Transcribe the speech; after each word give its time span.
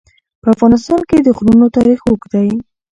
په 0.41 0.47
افغانستان 0.55 1.01
کې 1.09 1.17
د 1.21 1.27
غرونه 1.37 1.65
تاریخ 1.77 1.99
اوږد 2.07 2.29
دی. 2.33 2.49